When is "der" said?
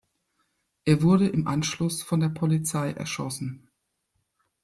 2.21-2.29